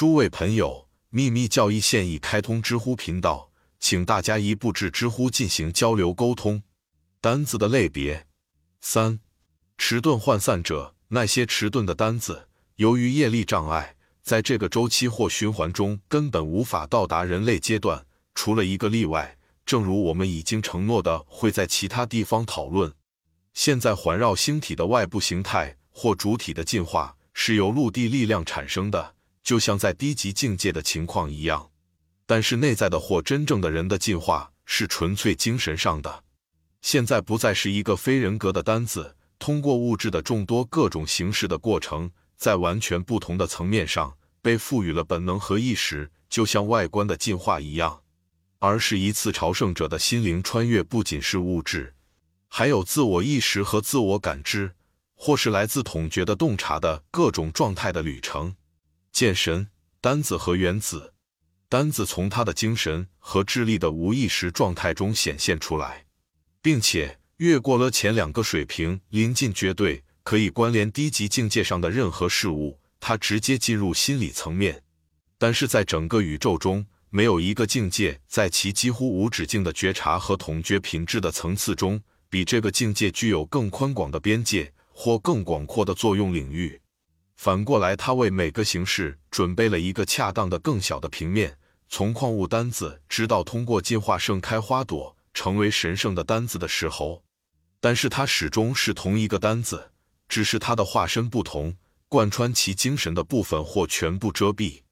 [0.00, 6.62] 诸位朋友，秘密教义现已开通知乎频道，请大家一步至知乎进行交流沟通。
[7.20, 8.26] 单子的类别
[8.80, 9.20] 三，
[9.76, 19.36] 迟钝涣散者，那些迟钝的单子，由于业力障碍，在这个周期或循环中根本无法到达人类阶段，除了一个例外。
[19.66, 22.90] 正如我们已经承诺的，会在其他地方讨论。
[23.52, 29.16] 现在环绕星体的外部形态或主体的进化，是由陆地力量产生的。
[29.42, 31.70] 就像在低级境界的情况一样，
[32.26, 36.24] 但是内在的或真正的人的进化是纯粹精神上的。
[36.82, 48.02] 现在不再是一个非人格的单子，通过物质的众多各种形式的过程，在完全不同的层面上被赋予了本能和意识，就像外观的进化一样，
[48.58, 51.94] 而是一次朝圣者的心灵穿越，不仅是物质，
[52.48, 54.74] 还有自我意识和自我感知，
[55.14, 58.54] 或是来自统觉的洞察的各种状态的旅程。
[59.20, 59.68] 见神
[60.00, 61.12] 单子和原子
[61.68, 66.06] 单子从他的精神和智力的无意识状态中显现出来，
[66.62, 74.82] 并且越过了前两个水平，临近绝对可以关联低级境界上的任何事物，它直接进入心理层面。
[75.36, 86.80] 但是在整个宇宙中，没有一个境界在其几乎无止境的觉察和统觉品质的层次中，比这个境界具有更宽广的边界或更广阔的作用领域。
[87.42, 91.56] 反过来，他为每个形式准备了一个恰当的更小的平面，
[91.88, 97.24] 从矿物单子直到通过进化盛开花朵，成为神圣的单子的时候。
[97.80, 99.92] 但是它始终是同一个单子，
[100.28, 101.74] 只是它的化身不同，
[102.10, 104.82] 贯穿其精神的部分或全部遮蔽，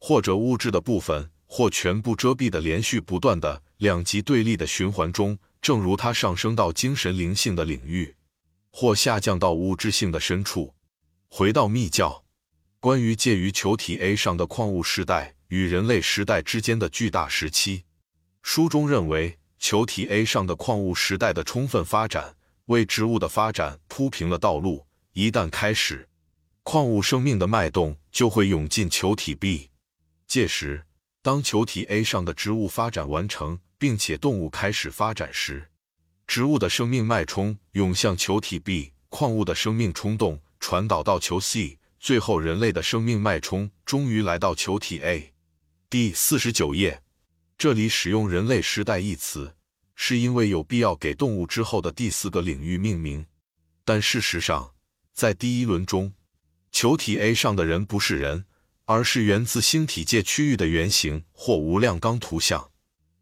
[0.00, 8.16] 或者物质的部分或全部遮蔽的连续不断的两极对立的循环中，正如它上升到精神灵性的领域，
[8.72, 10.74] 或下降到物质性的深处。
[11.34, 12.26] 回到密教，
[12.78, 17.84] 关于介于球体 A 上的矿物时代与人类时代之间的巨大时期，
[18.42, 24.86] 书中认为，球体 A 上的矿物时代的充分发展，为植物的发展铺平了道路。
[25.14, 26.06] 一旦开始，
[26.64, 29.70] 矿物生命的脉动就会涌进球体 B。
[30.26, 30.84] 届时，
[31.22, 35.70] 当球体 A 上的植物发展完成，并且动物开始发展时，
[36.26, 40.38] 植物的生命脉冲涌向球体 B，矿物的生命冲动。
[40.62, 45.34] 传导到球 C，最后人类的生命脉冲终于来到球体 A。
[45.90, 47.02] 第四十九页，
[47.58, 49.56] 这里使用“人类时代”一词，
[49.96, 53.26] 是因为有必要给动物之后的第四个领域命名。
[53.84, 54.72] 但事实上，
[55.12, 56.12] 在第一轮中，
[56.70, 58.44] 球体 A 上的人不是人，
[58.84, 62.70] 而是源自星体界区域的原型或无量纲图像。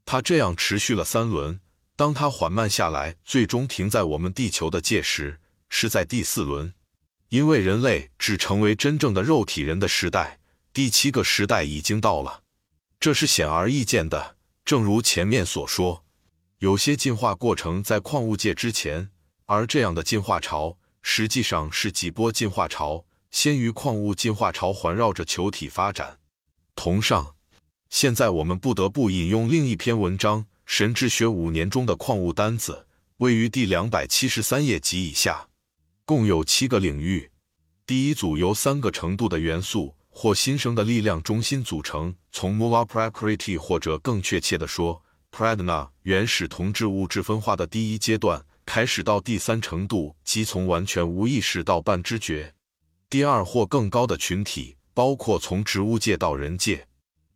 [0.05, 1.59] 它这样持续了三轮，
[1.97, 5.41] 当它缓慢下来，最终停在我们地球的界时，
[5.71, 6.75] 是在第四轮。
[7.31, 10.41] 因为人类只成为真正的肉体人的时代，
[10.73, 12.43] 第七个时代已经到了，
[12.99, 14.37] 这是显而易见的。
[14.65, 16.05] 正如前面所说，
[16.59, 19.11] 有些进化过程在矿物界之前，
[19.47, 26.19] 而这样的进化潮实际上是几波进化潮，先于矿物进化潮环绕着球体发展。
[26.75, 27.37] 同上，
[27.89, 35.50] 现在我们不得不引用另一篇文章《神之学五年》中的矿物单子，位于第两百七十三页及以下。
[36.11, 37.31] 共有七个领域。
[37.87, 52.53] 第一组由三个程度的元素或新生的力量中心组成，从 Mula Prakriti 或者更确切地说 Pradna 原始同质物质分化的第一阶段开始，到第三程度，即从完全无意识到半知觉。
[53.09, 56.89] 第二或更高的群体包括从植物界到人界、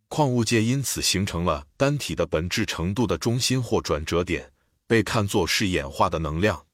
[0.09, 4.51] 矿物界，因此形成了单体的本质程度的中心或转折点，
[4.85, 6.65] 被看作是演化的能量。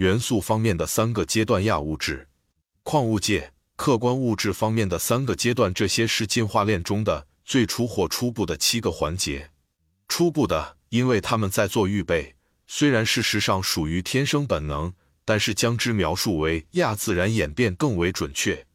[0.00, 2.26] 元素方面的三个阶段：亚物质、
[2.82, 5.74] 矿物界、客观物质方面的三个阶段。
[5.74, 9.50] 这些是进化链中的最初或初步的七个环节。
[10.08, 12.34] 初步的，因为他们在做预备，
[12.66, 14.90] 虽然事实上属于天生本能，
[15.26, 18.66] 但是将之描述为亚自然演变更为准确。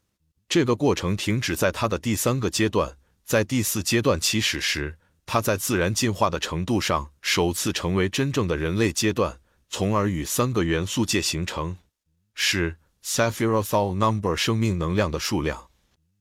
[0.48, 9.40] 这个过程停止在它的第三个阶段，在第四阶段起始时，它在自然进化的程度上首次成为真正的人类阶段。
[9.78, 11.76] 从而与三个元素界形成，
[12.34, 15.68] 是 Sephiroth Number 生命能量的数量。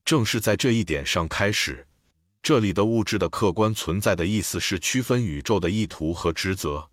[0.04, 1.86] 正是在这一点上开始，
[2.42, 6.90] 这里的物质的客观存在的意思是区分宇宙的意图和职责。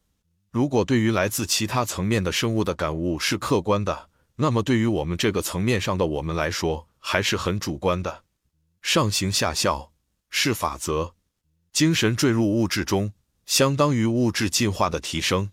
[0.52, 8.24] 如果对于来自其他层面的生物的感悟是客观的，那么对于我们这个层面上的我们来说，还是很主观的。
[8.84, 9.92] 上行下效
[10.30, 11.16] 是法则，
[11.74, 13.14] 精神坠入物质中，
[13.48, 15.50] 相当于物质进化的提升。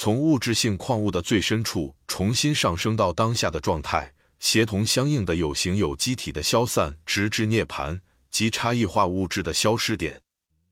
[0.00, 8.00] 从物质性矿物的最深处重新上升到当下的状态，协同相应的有形有机体的消散，直至涅槃，
[8.30, 10.22] 及差异化物质的消失点。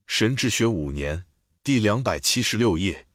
[0.06, 1.24] 神智学五年
[1.64, 3.08] 第两百七十六页。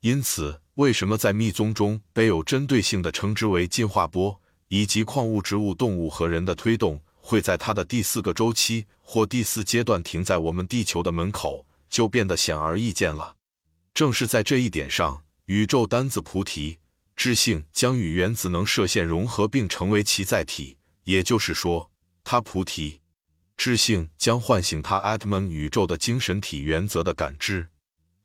[0.00, 4.38] 因此，为什么在密宗中被有针对性的称之为进化波，
[4.68, 13.36] 以及矿物植物、动物和人的推动会在它的第四个周期或第四阶段停在我们地球的门口，就变得显而易见了。
[13.94, 16.78] 正是在这一点上，宇宙单子菩提
[17.14, 20.78] 智性将与原子能射线融合，并成为其载体。
[21.04, 21.90] 也就是说，
[22.24, 23.00] 它菩提
[23.56, 27.68] 智性将唤醒它 Atman 宇宙的精神体原则的感知。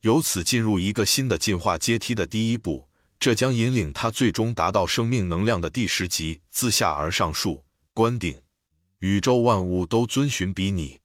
[0.01, 2.88] 由此进入一个新的进化阶梯的第一步，
[3.19, 8.42] 这将引领他最终达到生命能量的第十级，自下而上树观顶。
[9.00, 11.01] 宇宙万物都遵循比你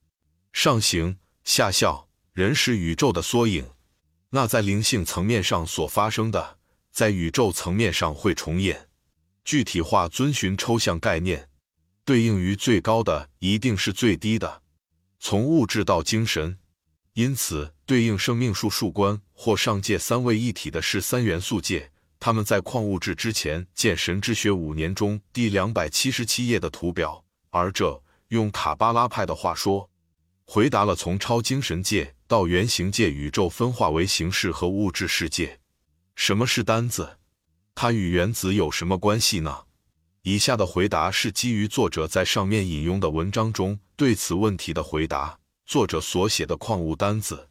[0.52, 3.68] 上行下效，人是宇宙的缩影。
[4.34, 6.58] 那在灵性层面上所发生的，
[6.90, 8.88] 在宇宙层面上会重演。
[9.44, 11.48] 具体化遵循抽象概念，
[12.04, 14.62] 对应于最高的一定是最低的，
[15.20, 16.58] 从物质到精神。
[17.12, 21.92] 因此，对应生命树树观或上界三位一体的是三元素界。
[22.18, 29.88] 他们在矿物质之前见神之学五年中第两百七十七页的图表，而这用卡巴拉派的话说，
[30.44, 35.60] 回答了从超精神界到原型界宇宙分化为形式和物质世界。
[36.16, 37.18] 什么是单子？
[37.74, 39.64] 它与原子有什么关系呢？
[40.22, 45.38] 以下的回答是基于作者在上面引用的文章中对此问题的回答。
[45.66, 47.48] 作者所写的矿物单子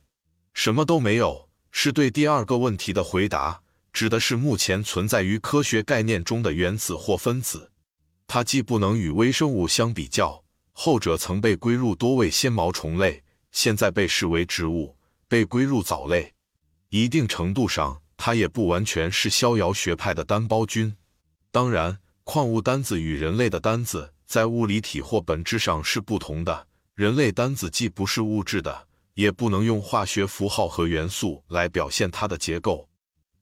[0.53, 3.61] 什么都没有，是对第二个问题的回答，
[3.91, 7.71] 指的是目前存在于科学概念中的原子或分子。
[8.27, 13.22] 它既不能与微生物相比较，后者曾被归入多位纤毛虫类，
[13.53, 14.97] 现在被视为植物，
[15.29, 16.33] 被归入藻类。
[16.89, 20.95] 一定程度上，它也不完全是逍遥学派的单胞菌。
[21.51, 26.67] 当然，矿物单子与人类的单子在物理体或本质上是不同的。
[26.95, 32.89] 人类单子既不是物质的，也不能用化学符号和元素来表现它的结构。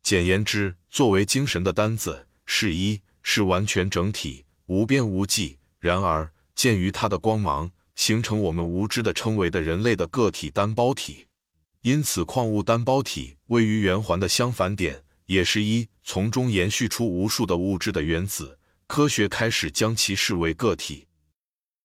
[0.03, 5.57] 简言之，作为精神的单子，是一是完全整体，无边无际。
[5.79, 7.71] 然而，鉴于它的光芒，
[8.01, 11.27] 形成我们无知的称为的人类的个体单胞体。
[11.83, 18.57] 因此，矿物单胞体位于圆环的相反点，也是一从中延续出无数的物质的原子。
[18.88, 21.06] 科学开始将其视为个体。